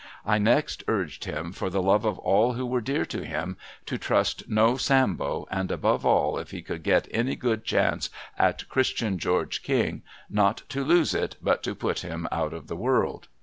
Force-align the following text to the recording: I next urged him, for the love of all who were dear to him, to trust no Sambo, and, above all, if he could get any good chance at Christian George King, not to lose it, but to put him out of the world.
I 0.25 0.39
next 0.39 0.83
urged 0.87 1.25
him, 1.25 1.51
for 1.51 1.69
the 1.69 1.79
love 1.79 2.05
of 2.05 2.17
all 2.17 2.53
who 2.53 2.65
were 2.65 2.81
dear 2.81 3.05
to 3.05 3.23
him, 3.23 3.55
to 3.85 3.99
trust 3.99 4.49
no 4.49 4.75
Sambo, 4.75 5.47
and, 5.51 5.71
above 5.71 6.07
all, 6.07 6.39
if 6.39 6.49
he 6.49 6.63
could 6.63 6.81
get 6.81 7.07
any 7.11 7.35
good 7.35 7.63
chance 7.63 8.09
at 8.35 8.67
Christian 8.67 9.19
George 9.19 9.61
King, 9.61 10.01
not 10.27 10.63
to 10.69 10.83
lose 10.83 11.13
it, 11.13 11.35
but 11.39 11.61
to 11.61 11.75
put 11.75 11.99
him 11.99 12.27
out 12.31 12.51
of 12.51 12.65
the 12.65 12.75
world. 12.75 13.27